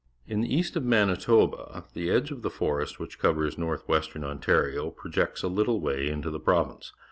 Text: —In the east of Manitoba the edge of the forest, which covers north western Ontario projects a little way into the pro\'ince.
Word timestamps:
—In 0.27 0.41
the 0.41 0.51
east 0.51 0.75
of 0.75 0.83
Manitoba 0.83 1.83
the 1.93 2.09
edge 2.09 2.31
of 2.31 2.41
the 2.41 2.49
forest, 2.49 2.99
which 2.99 3.19
covers 3.19 3.55
north 3.55 3.87
western 3.87 4.23
Ontario 4.23 4.89
projects 4.89 5.43
a 5.43 5.47
little 5.47 5.79
way 5.79 6.09
into 6.09 6.31
the 6.31 6.39
pro\'ince. 6.39 6.91